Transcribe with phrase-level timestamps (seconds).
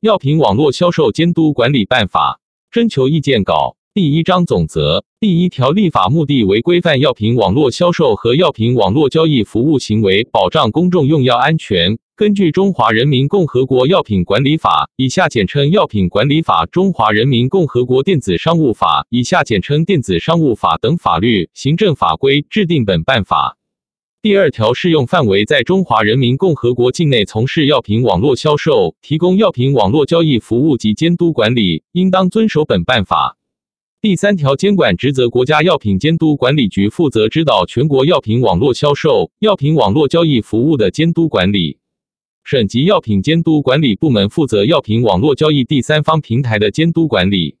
[0.00, 2.40] 药品网络销售监督管理办法》
[2.74, 11.98] 征求意见稿第一章总则第一条立法目的为规范药品网络销售和药品网络交易服务行为，保障公众用药安全。
[12.16, 23.58] 根据《中华人民共和国药品管理法》（以下简称《药品管理法》）、《中华人民共和国电子商务法》（以下简称《电子商务法》）等法律、行政法规，制定本办法。
[24.22, 33.38] 第二条适用范围在中华人民共和国境内从事药品网络销售、提供药品网络交易服务及监督管理，应当遵守本办法。
[34.02, 41.78] 第三条监管职责，国家药品监督管理局负责指导全国药品网络销售、药品网络交易服务的监督管理。
[42.44, 47.56] 省级药品监督管理部门负责药品网络交易第三方平台的监督管理。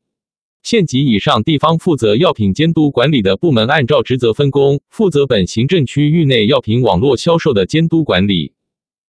[0.62, 8.52] 县级以上地方负责药品监督管理的部门，按照职责分工，负责本行政区域内药品网络销售的监督管理。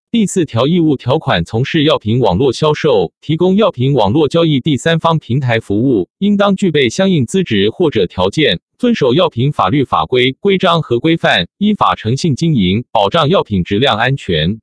[0.09, 14.59] 第四条义务条款，从事药品网络销售、提供药品网络交易第三方平台服务，应当具备相应资质或者条件，遵守药品法律法规、规章和规范，依法诚信经营，保障药品质量安全。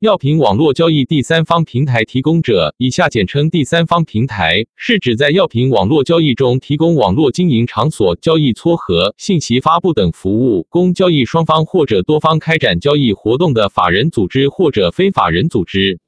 [0.00, 15.98] 药品网络交易第三方平台提供者（以下简称第三方平台）是指在药品网络交易中提供网络经营场所、交易撮合、信息发布等服务，供交易双方或者多方开展交易活动的法人组织或者非法人组织。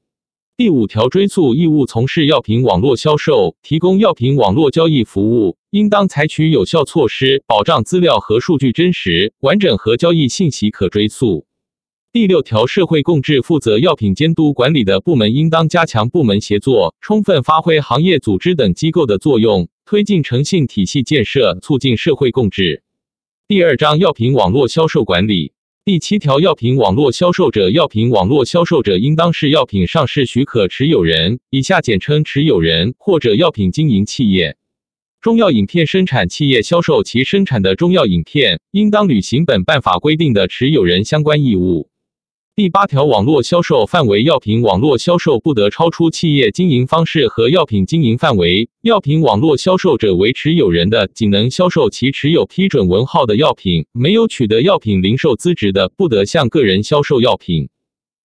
[0.58, 11.46] 第五条追诉义务，从事药品网络销售、提供药品网络交易服务，应当采取有效措施，保障资料和数据真实、完整和交易信息可追溯。
[12.10, 22.82] 第六条，社会共治负责药品监督管理的部门，应当加强部门协作，充分发挥行业组织等机构的作用，推进诚信体系建设，促进社会共治。
[23.46, 25.52] 第二章药品网络销售管理
[25.84, 34.56] 第七条，药品网络销售者，药品网络销售者应当是药品上市许可持有人（以下简称持有人）或者药品经营企业。
[35.20, 41.87] 中药饮片生产企业销售其生产的中药饮片，应当履行本办法规定的持有人相关义务。
[42.58, 48.68] 第八条，网络销售范围，药品网络销售不得超出企业经营方式和药品经营范围。
[48.82, 57.68] 药品网络销售者为持有人的，仅能销售其持有批准文号的药品；没有取得药品零售资质的，不得向个人销售药品。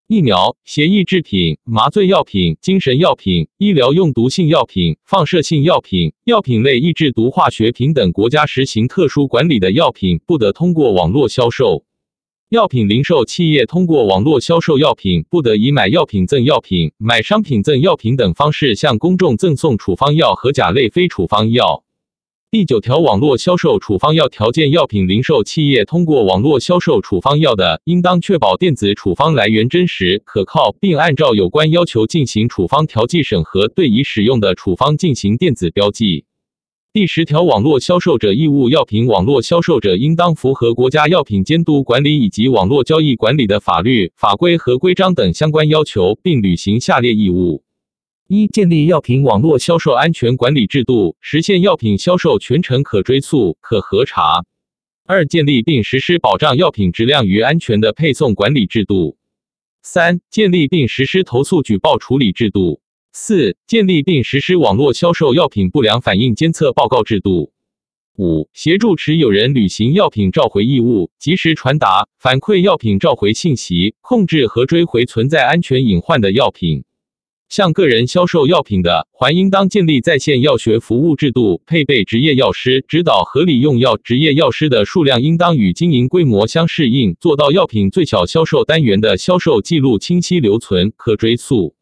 [0.07, 11.83] 疫苗、协议制品、麻醉药品、精神药品、医疗用毒性药品、放射性药品、药品类抑制毒化学品等国家实行特殊管理的药品，不得通过网络销售。
[12.53, 21.83] 药品零售企业通过网络销售药品，不得以买药品赠药品、买商品赠药品等方式向公众赠送处方药和甲类非处方药。
[22.51, 36.25] 第九条，网络销售处方药条件，药品零售企业通过网络销售处方药的，应当确保电子处方来源真实可靠，并按照有关要求进行处方调剂审核，对已使用的处方进行电子标记。
[36.93, 47.63] 第十条，网络销售者义务，药品网络销售者应当符合国家药品监督管理以及网络交易管理的法律法规和规章等相关要求，并履行下列义务：
[48.27, 54.43] 一、建立药品网络销售安全管理制度，实现药品销售全程可追溯、可核查；
[55.07, 59.17] 二、建立并实施保障药品质量与安全的配送管理制度；
[59.81, 62.81] 三、建立并实施投诉举报处理制度。
[63.15, 67.51] 四、建立并实施网络销售药品不良反应监测报告制度。
[68.17, 76.85] 五、协助持有人履行药品召回义务，及时传达、反馈药品召回信息，控制和追回存在安全隐患的药品。
[77.49, 83.95] 向个人销售药品的，还应当建立在线药学服务制度，配备执业药师指导合理用药。
[83.95, 91.75] 执业药师的数量应当与经营规模相适应，做到药品最小销售单元的销售记录清晰留存、可追溯。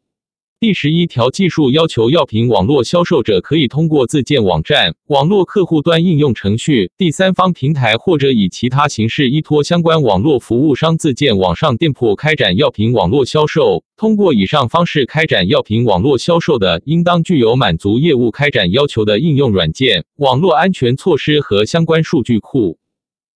[0.62, 13.82] 第十一条，技术要求，药品网络销售者可以通过自建网站、网络客户端应用程序、第三方平台或者以其他形式依托相关网络服务商自建网上店铺开展药品网络销售。
[13.96, 22.78] 通过以上方式开展药品网络销售的，应当具有满足业务开展要求的应用软件、网络安全措施和相关数据库。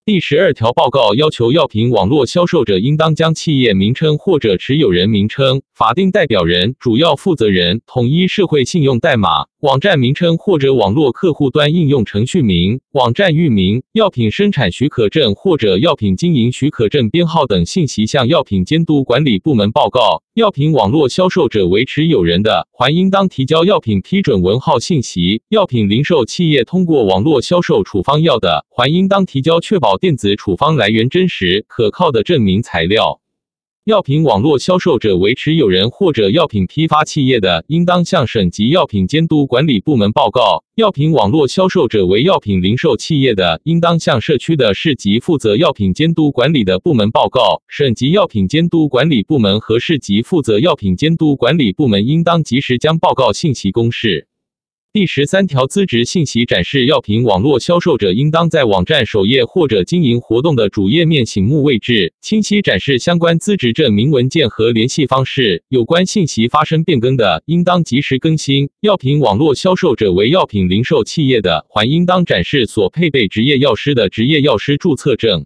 [0.07, 9.47] 第十二条报告要求，药品网络销售者应当将企业名称或者持有人名称、法定代表人、主要负责人、统一社会信用代码。
[9.61, 20.21] 网站名称或者网络客户端应用程序名、网站域名、药品生产许可证或者药品经营许可证编号等信息向药品监督管理部门报告。
[20.35, 25.41] 药品网络销售者为持有人的，还应当提交药品批准文号信息。
[25.49, 33.21] 药品零售企业通过网络销售处方药的，还应当提交确保电子处方来源真实可靠的证明材料。
[33.85, 47.61] 药品网络销售者为持有人或者药品批发企业的，应当向省级药品监督管理部门报告；药品网络销售者为药品零售企业的，应当向社区的市级负责药品监督管理的部门报告。
[47.67, 54.27] 省级药品监督管理部门和市级负责药品监督管理部门应当及时将报告信息公示。
[54.95, 65.65] 第十三条，资质信息展示药品网络销售者应当在网站首页或者经营活动的主页面醒目位置，清晰展示相关资质证明文件和联系方式。
[65.67, 68.69] 有关信息发生变更的，应当及时更新。
[68.79, 75.45] 药品网络销售者为药品零售企业的，还应当展示所配备执业药师的执业药师注册证。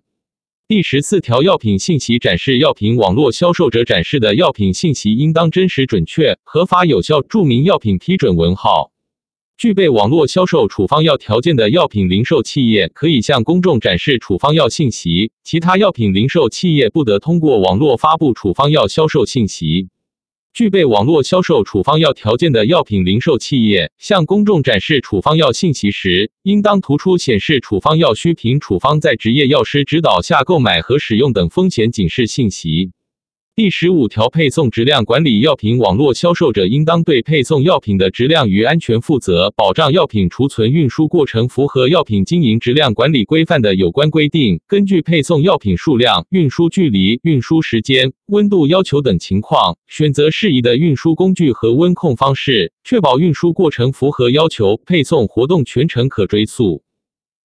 [0.68, 8.92] 第十四条，药品信息展示药品网络销售者展示的药品信息应当真实准确、合法有效，注明药品批准文号。
[9.60, 19.90] 具备网络销售处方药条件的药品零售企业，可以向公众展示处方药信息；其他药品零售企业不得通过网络发布处方药销售信息。
[20.54, 32.94] 具备网络销售处方药条件的药品零售企业，向公众展示处方药信息时，应当突出显示处方药需凭处方在执业药师指导下购买和使用等风险警示信息。
[33.60, 44.62] 第十五条，配送质量管理药品网络销售者应当对配送药品的质量与安全负责，保障药品储存运输过程符合药品经营质量管理规范的有关规定。
[44.66, 56.82] 根据配送药品数量、运输距离、运输时间、温度要求等情况，选择适宜的运输工具和温控方式，确保运输过程符合要求，配送活动全程可追溯。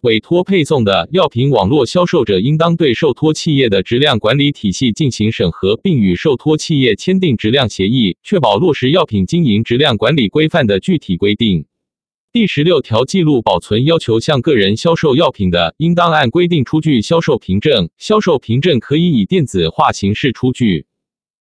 [0.04, 11.64] 委托配送的药品网络销售者，应当对受托企业的质量管理体系进行审核，并与受托企业签订质量协议，确保落实药品经营质量管理规范的具体规定。
[12.34, 20.84] 第十六条，记录保存要求向个人销售药品的，应当按规定出具销售凭证，销售凭证可以以电子化形式出具。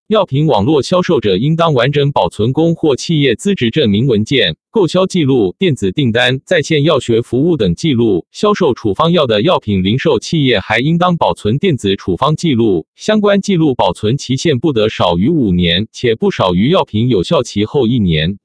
[0.09, 8.27] 药品网络销售者应当完整保存供货企业资质证明文件、购销记录、电子订单、在线药学服务等记录。
[8.29, 18.37] 销售处方药的药品零售企业还应当保存电子处方记录，相关记录保存期限不得少于五年，且不少于药品有效期后一年。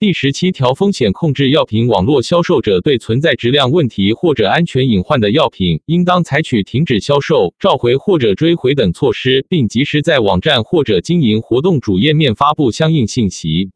[0.00, 13.72] 第十七条，风险控制药品网络销售者对存在质量问题或者安全隐患的药品，应当采取停止销售、召回或者追回等措施，并及时在网站或者经营活动主页面发布相应信息。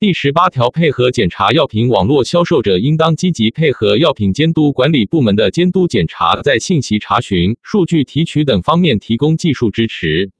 [0.00, 10.32] 第十八条，配合检查药品网络销售者，应当积极配合药品监督管理部门的监督检查，在信息查询、数据提取等方面提供技术支持。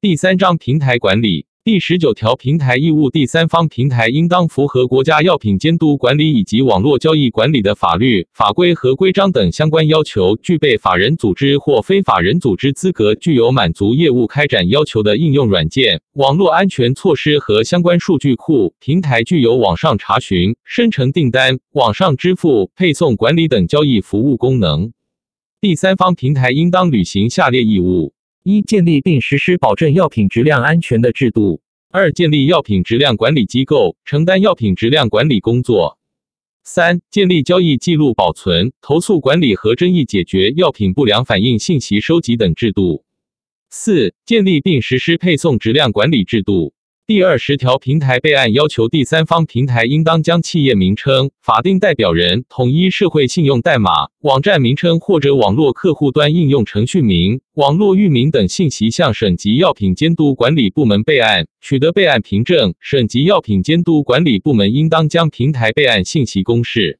[0.00, 1.46] 第三章，平台管理。
[1.66, 18.72] 第十九条，平台义务第三方平台应当符合国家药品监督管理以及网络交易管理的法律法规和规章等相关要求，具备法人组织或非法人组织资格，具有满足业务开展要求的应用软件、网络安全措施和相关数据库。
[18.78, 24.92] 平台具有网上查询、生成订单、网上支付、配送管理等交易服务功能。
[25.60, 28.12] 第三方平台应当履行下列义务。
[28.48, 31.60] 一、建立并实施保证药品质量安全的制度；
[31.90, 35.98] 二、建立药品质量管理机构，承担药品质量管理工作；
[36.62, 43.02] 三、建立交易记录保存、投诉管理和争议解决、药品不良反应信息收集等制度；
[43.68, 46.72] 四、建立并实施配送质量管理制度。
[47.08, 62.74] 第二十条，平台备案要求第三方平台应当将企业名称、法定代表人、统一社会信用代码、网站名称或者网络客户端应用程序名、网络域名等信息向省级药品监督管理部门备案，取得备案凭证。
[62.80, 66.98] 省级药品监督管理部门应当将平台备案信息公示。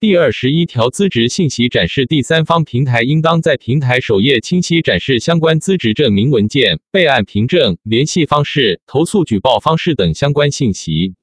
[0.00, 11.16] 第二十一条，资质信息展示第三方平台应当在平台首页清晰展示相关资质证明文件、备案凭证、联系方式、投诉举报方式等相关信息。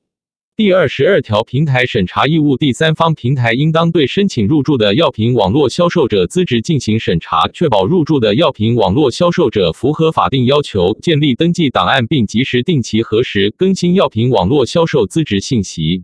[0.56, 16.04] 第二十二条，平台审查义务第三方平台应当对申请入驻的药品网络销售者资质进行审查，确保入驻的药品网络销售者符合法定要求，建立登记档案，并及时定期核实更新药品网络销售资质信息。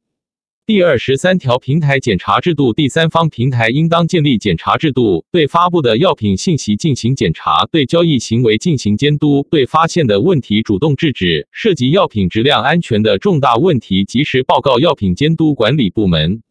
[0.65, 16.41] 第二十三条，平台检查制度，第三方平台应当建立检查制度，对发布的药品信息进行检查，对交易行为进行监督，对发现的问题主动制止，涉及药品质量安全的重大问题及时报告药品监督管理部门。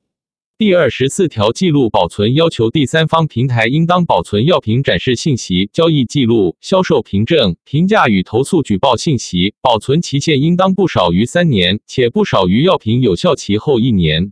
[0.64, 14.31] 第二十四条，记录保存要求第三方平台应当保存药品展示信息、交易记录、销售凭证、评价与投诉举报信息，保存期限应当不少于三年，且不少于药品有效期后一年。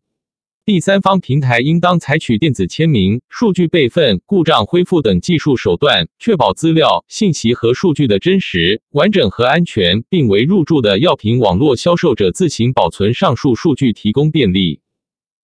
[0.65, 14.79] 第三方平台应当采取电子签名、数据备份、故障恢复等技术手段，确保资料、信息和数据的真实、完整和安全，并为入驻的药品网络销售者自行保存上述数据提供便利。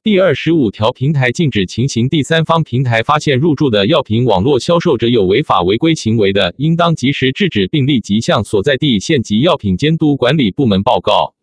[0.06, 11.34] 第二十五条，平台禁止情形：第三方平台发现入驻的药品网络销售者有违法违规行为的，应当及时制止，并立即向所在地县级药品监督管理部门报告。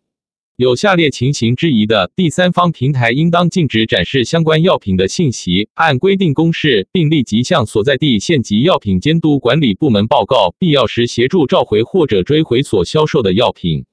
[0.56, 13.84] 有下列情形之一的，第三方平台应当禁止展示相关药品的信息，按规定公示，并立即向所在地县级药品监督管理部门报告，必要时协助召回或者追回所销售的药品。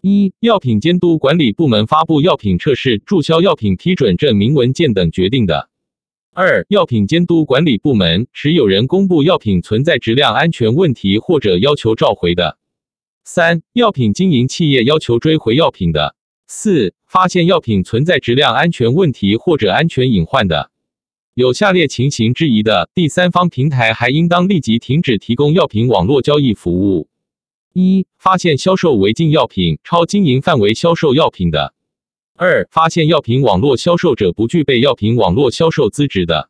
[0.00, 5.68] 一、药品监督管理部门发布药品测试、注销药品批准证明文件等决定的；
[6.32, 12.58] 二、药品监督管理部门持有人公布药品存在质量安全问题或者要求召回的；
[13.24, 16.14] 三、药品经营企业要求追回药品的；
[16.46, 20.70] 四、发现药品存在质量安全问题或者安全隐患的。
[21.34, 27.08] 有下列情形之一的，第三方平台还应当立即停止提供药品网络交易服务。
[27.72, 31.74] 一、发现销售违禁药品、超经营范围销售药品的；
[32.36, 36.48] 二、发现药品网络销售者不具备药品网络销售资质的；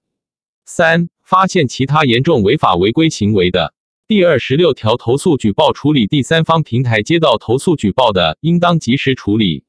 [0.64, 3.74] 三、发现其他严重违法违规行为的。
[4.06, 9.64] 第二十六条，投诉举报处理：第三方平台接到投诉举报的，应当及时处理。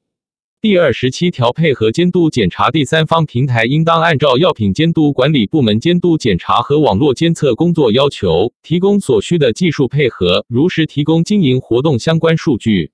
[0.62, 12.92] 第二十七条，配合监督检查，第三方平台应当按照药品监督管理部门监督检查和网络监测工作要求，提供所需的技术配合，如实提供经营活动相关数据。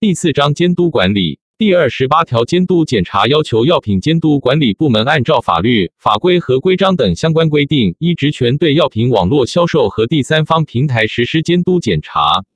[0.00, 12.46] 第四章监督管理第二十八条，监督检查要求药品监督管理部门按照法律法规和规章等相关规定，依职权对药品网络销售和第三方平台实施监督检查。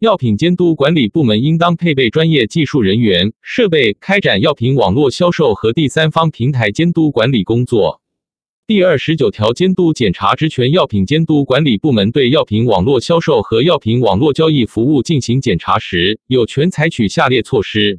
[0.00, 8.02] 药品监督管理部门应当配备专业技术人员、设备，开展药品网络销售和第三方平台监督管理工作。
[8.66, 17.98] 第二十九条，监督检查职权药品监督管理部门对药品网络销售和药品网络交易服务进行检查时，有权采取下列措施：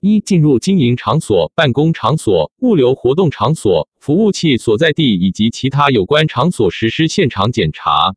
[0.00, 8.14] 一、进入经营场所、办公场所、物流活动场所、服务器所在地以及其他有关场所实施现场检查。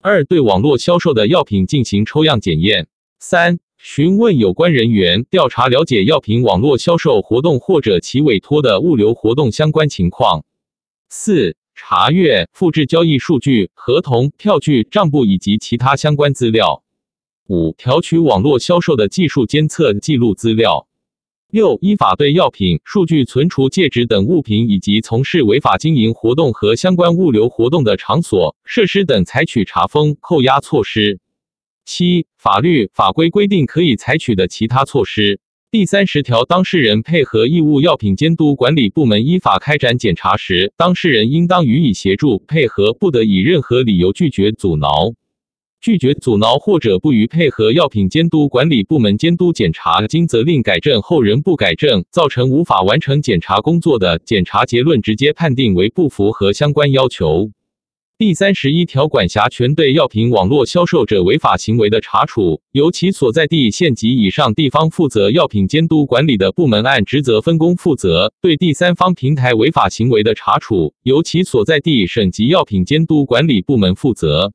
[0.00, 2.86] 二、对网络销售的药品进行抽样检验。
[3.18, 10.44] 三、询问有关人员，调查了解药品网络销售活动或者其委托的物流活动相关情况。
[11.08, 16.84] 四、查阅、复制交易数据、合同、票据、账簿以及其他相关资料。
[17.48, 20.86] 五、调取网络销售的技术监测记录资料。
[21.50, 31.20] 六、依法对药品、数据存储介质等物品以及从事违法经营活动和相关物流活动的场所、设施等采取查封、扣押措施。
[31.86, 35.40] 七、法律法规规定可以采取的其他措施。
[35.70, 45.14] 第三十条，当事人配合义务药品监督管理部门依法开展检查时，当事人应当予以协助配合，不得以任何理由拒绝阻挠。
[45.80, 57.50] 拒绝阻挠或者不予配合药品监督管理部门监督检查，经责令改正后仍不改正，造成无法完成检查工作的，检查结论直接判定为不符合相关要求。
[58.18, 74.52] 第三十一条，管辖权对药品网络销售者违法行为的查处，由其所在地县级以上地方负责药品监督管理的部门按职责分工负责；对第三方平台违法行为的查处，由其所在地省级药品监督管理部门负责。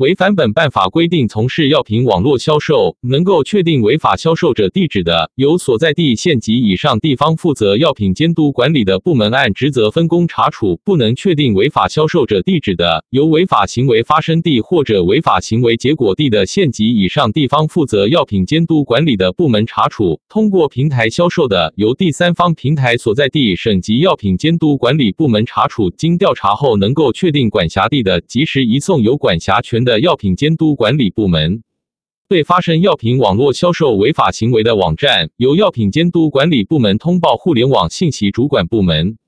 [0.00, 20.18] 违反本办法规定从事药品网络销售，能够确定违法销售者地址的，由所在地县级以上地方负责药品监督管理的部门按职责分工查处；不能确定违法销售者地址的，由违法行为发生地或者违法行为结果地的县级以上地方负责药品监督管理的部门查处。
[20.30, 25.90] 通过平台销售的，由第三方平台所在地省级药品监督管理部门查处。
[25.90, 29.89] 经调查后能够确定管辖地的，及时移送有管辖权的。
[29.90, 31.64] 的药品监督管理部门
[32.28, 39.18] 对发生药品网络销售违法行为的网站，由药品监督管理部门通报互联网信息主管部门。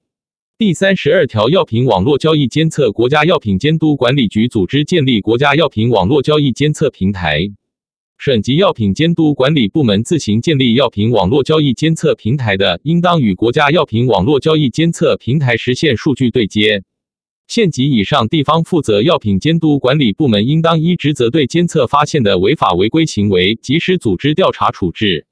[0.56, 7.50] 第三十二条，药品网络交易监测，国家药品监督管理局组织建立国家药品网络交易监测平台，
[8.18, 16.84] 省级药品监督管理部门自行建立药品网络交易监测平台的，应当与国家药品网络交易监测平台实现数据对接。
[17.54, 25.26] 县级以上地方负责药品监督管理部门应当依职责对监测发现的违法违规行为及时组织调查处置。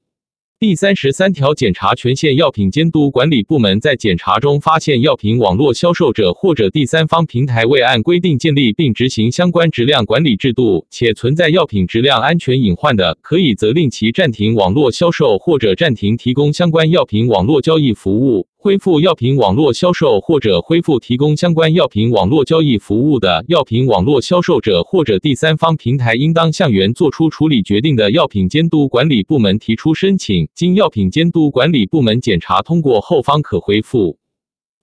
[0.58, 18.49] 第三十三条，检查权限药品监督管理部门在检查中发现药品网络销售者或者第三方平台未按规定建立并执行相关质量管理制度，且存在药品质量安全隐患的，可以责令其暂停网络销售或者暂停提供相关药品网络交易服务。
[18.62, 34.18] 恢复药品网络销售或者恢复提供相关药品网络交易服务的药品网络销售者或者第三方平台，应当向原作出处理决定的药品监督管理部门提出申请，经药品监督管理部门检查通过后方可恢复。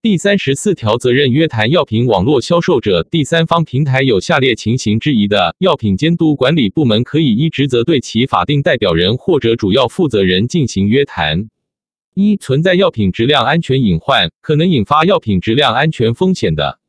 [0.02, 11.48] 第三十四条，责任约谈药品网络销售者第三方平台有下列情形之一的，药品监督管理部门可以依职责对其法定代表人或者主要负责人进行约谈。
[12.20, 16.80] 一、存在药品质量安全隐患，可能引发药品质量安全风险的；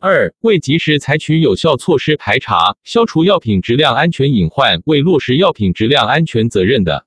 [0.00, 7.06] 二、未及时采取有效措施排查、消除药品质量安全隐患，未落实药品质量安全责任的；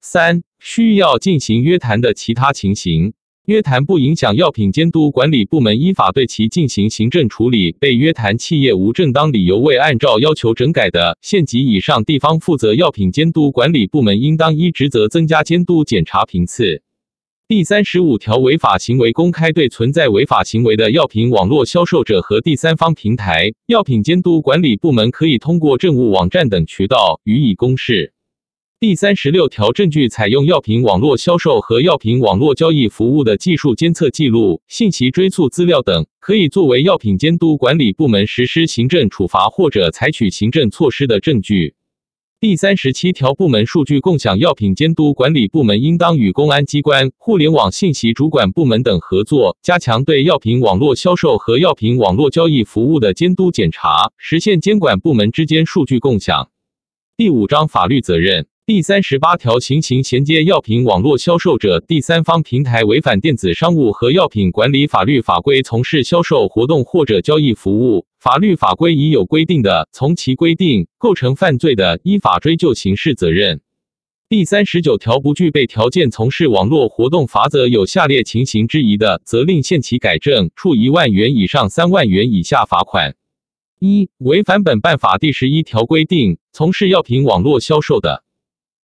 [0.00, 3.12] 三、需要进行约谈的其他情形，
[3.44, 7.72] 约谈不影响药品监督管理部门依法对其进行行政处理。
[7.72, 16.80] 被约谈企业无正当理由未按照要求整改的，县级以上地方负责药品监督管理部门应当依职责增加监督检查频次。
[17.46, 28.14] 第三十五条，违法行为公开对存在违法行为的药品网络销售者和第三方平台，药品监督管理部门可以通过政务网站等渠道予以公示。
[28.80, 41.74] 第三十六条，证据采用药品网络销售和药品网络交易服务的技术监测记录、信息追溯资料等，可以作为药品监督管理部门实施行政处罚或者采取行政措施的证据。
[42.46, 56.50] 第三十七条，部门数据共享，药品监督管理部门应当与公安机关、互联网信息主管部门等合作，加强对药品网络销售和药品网络交易服务的监督检查，实现监管部门之间数据共享。
[57.16, 58.46] 第五章法律责任。
[58.66, 73.60] 第三十八条，行刑衔接药品网络销售者、第三方平台违反电子商务和药品管理法律法规，从事销售活动或者交易服务，法律法规已有规定的，从其规定构成犯罪的，依法追究刑事责任。
[74.30, 83.14] 第三十九条，不具备条件从事网络活动，罚则有下列情形之一的，责令限期改正，处一万元以上三万元以下罚款。
[83.78, 88.24] 一、违反本办法第十一条规定，从事药品网络销售的。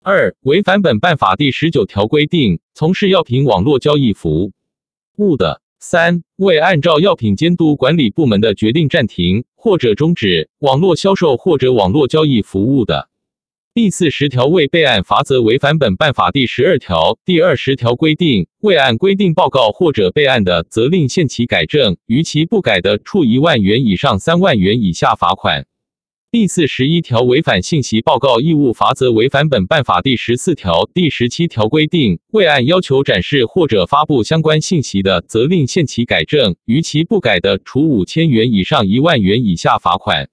[0.03, 4.51] 二、违反本办法第十九条规定，从事药品网络交易服
[5.17, 13.09] 务的；三、未按照药品监督管理部门的决定暂停或者终止网络销售或者网络交易服务的。
[13.75, 25.67] 第四十条，未备案罚则违反本办法第十二条、第二十条规定，未按规定报告或者备案的，责令限期改正；逾期不改的，处一万元以上三万元以下罚款。
[26.33, 40.29] 第四十一条，违反信息报告义务罚则违反本办法第十四条、第十七条规定，未按要求展示或者发布相关信息的，责令限期改正；逾期不改的，处五千元以上一万元以下罚款。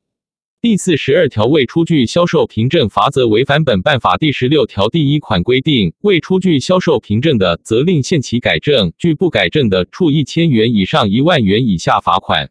[0.63, 12.51] 第四十二条，未出具销售凭证罚则违反本办法第十六条第一款规定，未出具销售凭证的，责令限期改正；拒不改正的，处一千元以上一万元以下罚款。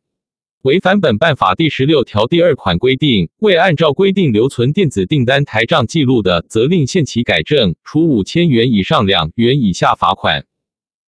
[0.64, 10.46] 违反本办法第十六条第二款规定，未按照规定留存电子订单台账记录的，责令限期改正，处五千元以上两元以下罚款。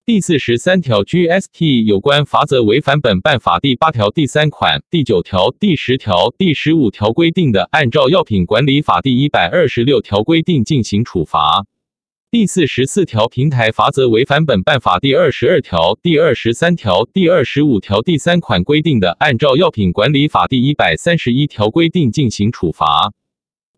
[0.06, 11.66] 第四十三条 GST 有关罚则违反本办法第八条第三款、第九条、第十条、第十五条规定的，按照药品管理法第一百二十六条规定进行处罚。
[12.32, 23.12] 第四十四条，平台罚则违反本办法第二十二条、第二十三条、第二十五条第三款规定的，按照药品管理法第一百三十一条规定进行处罚。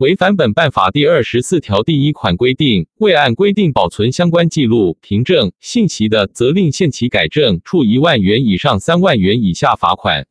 [0.01, 10.27] 违反本办法第二十四条第一款规定，未按规定保存相关记录、凭证、信息的，责令限期改正，处一万元以上三万元以下罚款。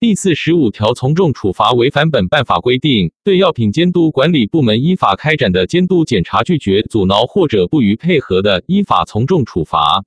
[0.00, 10.02] 第四十五条，从重处罚违反本办法规定，对药品监督管理部门依法开展的监督检查拒绝、阻挠或者不予配合的，依法从重处罚。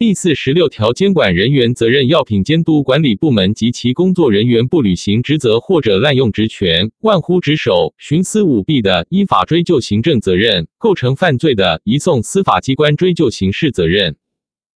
[0.00, 14.16] 第四十六条，监管人员责任，药品监督管理部门及其工作人员不履行职责或者滥用职权、玩忽职守、徇私舞弊的，依法追究行政责任；构成犯罪的，移送司法机关追究刑事责任。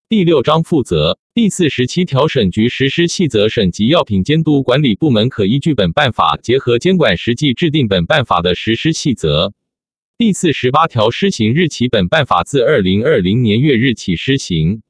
[0.08, 9.52] 第六章负责第四十七条，省局实施细则，省级药品监督管理部门可依据本办法，结合监管实际，制定本办法的实施细则。
[10.16, 14.83] 第四十八条施行日起，本办法自二零二零年月日起施行。